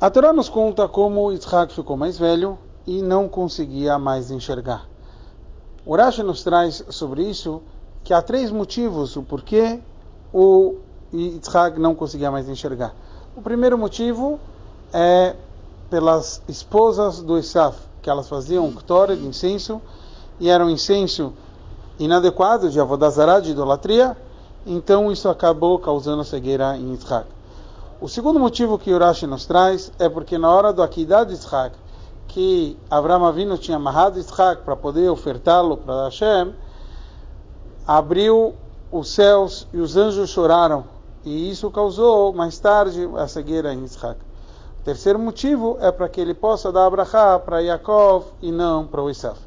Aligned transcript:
A 0.00 0.10
Torá 0.10 0.32
nos 0.32 0.48
conta 0.48 0.88
como 0.88 1.30
Isaac 1.30 1.72
ficou 1.72 1.96
mais 1.96 2.18
velho 2.18 2.58
e 2.84 3.00
não 3.00 3.28
conseguia 3.28 3.96
mais 3.96 4.28
enxergar. 4.28 4.88
O 5.86 5.94
Rashi 5.94 6.22
nos 6.22 6.42
traz 6.42 6.84
sobre 6.90 7.22
isso 7.22 7.62
que 8.02 8.12
há 8.12 8.20
três 8.20 8.50
motivos 8.50 9.14
o 9.16 9.22
porquê 9.22 9.80
o 10.32 10.76
Isaac 11.12 11.78
não 11.78 11.94
conseguia 11.94 12.28
mais 12.28 12.48
enxergar. 12.48 12.92
O 13.36 13.40
primeiro 13.40 13.78
motivo 13.78 14.40
é 14.92 15.36
pelas 15.88 16.42
esposas 16.48 17.22
do 17.22 17.38
Esaf, 17.38 17.78
que 18.02 18.10
elas 18.10 18.28
faziam 18.28 18.70
ktor 18.72 19.14
de 19.14 19.24
incenso 19.24 19.80
e 20.40 20.50
era 20.50 20.66
um 20.66 20.70
incenso 20.70 21.32
inadequado 22.00 22.68
de 22.68 22.80
avodazará, 22.80 23.38
de 23.38 23.52
idolatria, 23.52 24.16
então 24.66 25.12
isso 25.12 25.28
acabou 25.28 25.78
causando 25.78 26.24
cegueira 26.24 26.76
em 26.76 26.92
Isaac. 26.92 27.33
O 28.00 28.08
segundo 28.08 28.40
motivo 28.40 28.76
que 28.76 28.92
Urashi 28.92 29.26
nos 29.26 29.46
traz 29.46 29.92
é 29.98 30.08
porque 30.08 30.36
na 30.36 30.50
hora 30.52 30.72
do 30.72 30.82
Akidah 30.82 31.24
de 31.24 31.32
Isaac, 31.32 31.76
que 32.26 32.76
Abraão 32.90 33.24
Avinu 33.24 33.56
tinha 33.56 33.76
amarrado 33.76 34.18
Isaac 34.18 34.62
para 34.62 34.74
poder 34.74 35.08
ofertá-lo 35.08 35.76
para 35.76 36.04
Hashem, 36.06 36.52
abriu 37.86 38.54
os 38.90 39.08
céus 39.10 39.68
e 39.72 39.78
os 39.78 39.96
anjos 39.96 40.30
choraram. 40.30 40.84
E 41.24 41.48
isso 41.50 41.70
causou, 41.70 42.32
mais 42.32 42.58
tarde, 42.58 43.08
a 43.16 43.28
cegueira 43.28 43.72
em 43.72 43.84
Isaac. 43.84 44.20
O 44.80 44.84
terceiro 44.84 45.18
motivo 45.18 45.78
é 45.80 45.92
para 45.92 46.08
que 46.08 46.20
ele 46.20 46.34
possa 46.34 46.72
dar 46.72 46.86
Abraha 46.86 47.38
para 47.38 47.60
Yaakov 47.60 48.24
e 48.42 48.50
não 48.50 48.86
para 48.86 49.02
o 49.02 49.08
Isaf. 49.08 49.38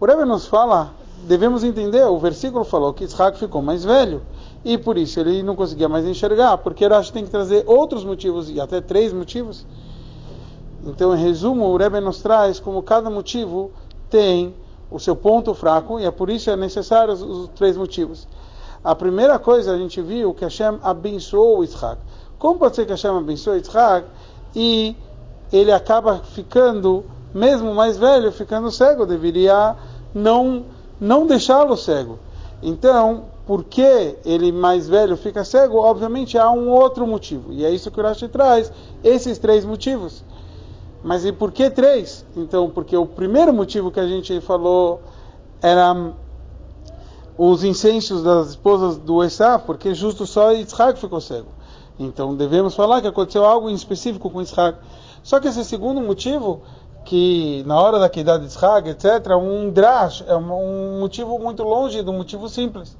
O 0.00 0.04
Rebbe 0.04 0.24
nos 0.24 0.46
fala, 0.46 0.90
devemos 1.22 1.62
entender, 1.62 2.04
o 2.04 2.18
versículo 2.18 2.64
falou 2.64 2.92
que 2.92 3.04
Isaac 3.04 3.38
ficou 3.38 3.62
mais 3.62 3.84
velho 3.84 4.20
e 4.64 4.76
por 4.76 4.98
isso 4.98 5.20
ele 5.20 5.42
não 5.42 5.54
conseguia 5.54 5.88
mais 5.88 6.04
enxergar, 6.04 6.58
porque 6.58 6.86
Rashi 6.86 7.12
tem 7.12 7.24
que 7.24 7.30
trazer 7.30 7.64
outros 7.66 8.04
motivos, 8.04 8.50
e 8.50 8.60
até 8.60 8.80
três 8.80 9.12
motivos. 9.12 9.66
Então, 10.84 11.14
em 11.16 11.22
resumo, 11.22 11.66
o 11.66 11.76
Rebbe 11.76 12.00
nos 12.00 12.20
traz 12.20 12.60
como 12.60 12.82
cada 12.82 13.10
motivo 13.10 13.70
tem 14.08 14.54
o 14.90 14.98
seu 14.98 15.16
ponto 15.16 15.52
fraco, 15.54 15.98
e 15.98 16.04
é 16.04 16.10
por 16.10 16.30
isso 16.30 16.50
é 16.50 16.56
necessário 16.56 17.12
os, 17.12 17.22
os 17.22 17.48
três 17.50 17.76
motivos. 17.76 18.26
A 18.82 18.94
primeira 18.94 19.38
coisa, 19.38 19.72
a 19.72 19.78
gente 19.78 20.00
viu 20.00 20.32
que 20.32 20.44
Hashem 20.44 20.78
abençoou 20.82 21.64
Isaac. 21.64 22.00
Como 22.38 22.58
pode 22.58 22.76
ser 22.76 22.84
que 22.84 22.92
Hashem 22.92 23.10
abençoe 23.10 23.60
Isaac 23.60 24.06
e 24.54 24.94
ele 25.52 25.72
acaba 25.72 26.18
ficando, 26.18 27.04
mesmo 27.34 27.74
mais 27.74 27.96
velho, 27.96 28.30
ficando 28.30 28.70
cego? 28.70 29.04
Deveria 29.04 29.74
não, 30.14 30.64
não 31.00 31.26
deixá-lo 31.26 31.76
cego. 31.76 32.18
Então, 32.68 33.26
porque 33.46 34.16
ele 34.24 34.50
mais 34.50 34.88
velho 34.88 35.16
fica 35.16 35.44
cego, 35.44 35.78
obviamente 35.78 36.36
há 36.36 36.50
um 36.50 36.68
outro 36.68 37.06
motivo. 37.06 37.52
E 37.52 37.64
é 37.64 37.70
isso 37.70 37.92
que 37.92 38.00
o 38.00 38.02
Rashi 38.02 38.26
traz, 38.26 38.72
esses 39.04 39.38
três 39.38 39.64
motivos. 39.64 40.24
Mas 41.00 41.24
e 41.24 41.30
por 41.30 41.52
que 41.52 41.70
três? 41.70 42.26
Então, 42.36 42.68
porque 42.68 42.96
o 42.96 43.06
primeiro 43.06 43.54
motivo 43.54 43.92
que 43.92 44.00
a 44.00 44.08
gente 44.08 44.40
falou 44.40 45.00
era 45.62 46.12
os 47.38 47.62
incensos 47.62 48.24
das 48.24 48.48
esposas 48.48 48.96
do 48.96 49.22
Esá, 49.22 49.60
porque 49.60 49.94
justo 49.94 50.26
só 50.26 50.52
Isaac 50.52 50.98
ficou 50.98 51.20
cego. 51.20 51.50
Então 51.96 52.34
devemos 52.34 52.74
falar 52.74 53.00
que 53.00 53.06
aconteceu 53.06 53.44
algo 53.44 53.70
em 53.70 53.74
específico 53.74 54.28
com 54.28 54.42
Isaac. 54.42 54.76
Só 55.22 55.38
que 55.38 55.46
esse 55.46 55.64
segundo 55.64 56.00
motivo, 56.00 56.62
que 57.06 57.62
na 57.66 57.80
hora 57.80 58.00
da 58.00 58.08
queda 58.08 58.36
de 58.36 58.46
Isaac, 58.46 58.90
etc., 58.90 59.30
um 59.40 59.70
drash, 59.70 60.24
é 60.26 60.36
um 60.36 60.98
motivo 60.98 61.38
muito 61.38 61.62
longe 61.62 62.02
do 62.02 62.12
motivo 62.12 62.48
simples. 62.48 62.96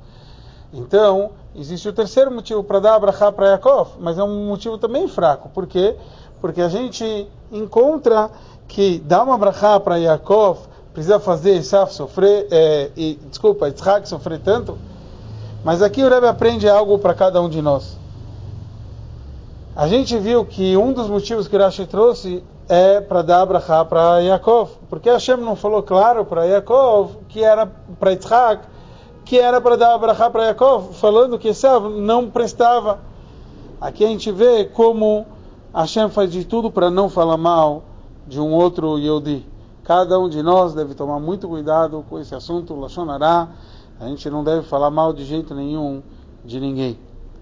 Então, 0.72 1.32
existe 1.54 1.88
o 1.88 1.92
terceiro 1.92 2.30
motivo 2.30 2.62
para 2.62 2.78
dar 2.78 2.94
abrahá 2.94 3.32
para 3.32 3.48
Yaakov, 3.48 3.96
mas 3.98 4.16
é 4.16 4.22
um 4.22 4.46
motivo 4.46 4.78
também 4.78 5.08
fraco. 5.08 5.48
Por 5.48 5.66
quê? 5.66 5.96
Porque 6.40 6.62
a 6.62 6.68
gente 6.68 7.28
encontra 7.50 8.30
que 8.68 9.00
dar 9.00 9.24
uma 9.24 9.34
abrahá 9.34 9.80
para 9.80 9.96
Yaakov 9.96 10.58
precisa 10.92 11.18
fazer 11.18 11.56
Isaf 11.56 11.92
sofrer, 11.92 12.46
é, 12.50 12.90
e, 12.96 13.18
desculpa, 13.28 13.68
Isaac 13.68 14.08
sofrer 14.08 14.38
tanto. 14.38 14.78
Mas 15.64 15.82
aqui 15.82 16.02
o 16.02 16.08
Rebbe 16.08 16.28
aprende 16.28 16.68
algo 16.68 16.96
para 16.98 17.12
cada 17.12 17.42
um 17.42 17.48
de 17.48 17.60
nós. 17.60 17.98
A 19.76 19.86
gente 19.86 20.18
viu 20.18 20.42
que 20.42 20.74
um 20.74 20.90
dos 20.90 21.06
motivos 21.06 21.46
que 21.46 21.54
Rashi 21.54 21.86
trouxe 21.86 22.42
é 22.66 22.98
para 22.98 23.20
dar 23.20 23.42
abrahá 23.42 23.84
para 23.84 24.20
Yaakov. 24.20 24.70
Porque 24.88 25.10
Hashem 25.10 25.36
não 25.36 25.54
falou 25.54 25.82
claro 25.82 26.24
para 26.24 26.46
Yaakov 26.46 27.18
que 27.28 27.44
era 27.44 27.66
para 27.66 28.14
Isaac 28.14 28.66
que 29.26 29.38
era 29.38 29.60
para 29.60 29.76
dar 29.76 29.92
abrahá 29.92 30.30
para 30.30 30.44
Yaakov, 30.44 30.94
falando 30.94 31.38
que 31.38 31.48
Esav 31.48 31.90
não 31.90 32.30
prestava. 32.30 33.00
Aqui 33.80 34.04
a 34.04 34.08
gente 34.08 34.30
vê 34.30 34.64
como 34.64 35.26
Hashem 35.74 36.08
faz 36.08 36.30
de 36.30 36.44
tudo 36.44 36.70
para 36.70 36.90
não 36.90 37.10
falar 37.10 37.36
mal 37.36 37.82
de 38.26 38.40
um 38.40 38.52
outro 38.54 38.96
Yehudi. 38.96 39.44
Cada 39.82 40.18
um 40.18 40.28
de 40.28 40.42
nós 40.42 40.74
deve 40.74 40.94
tomar 40.94 41.18
muito 41.18 41.48
cuidado 41.48 42.04
com 42.08 42.18
esse 42.18 42.34
assunto, 42.34 42.74
Lashonará. 42.74 43.48
A 44.00 44.06
gente 44.06 44.30
não 44.30 44.42
deve 44.42 44.66
falar 44.66 44.90
mal 44.90 45.12
de 45.12 45.24
jeito 45.24 45.54
nenhum 45.54 46.02
de 46.44 46.60
ninguém. 46.60 46.98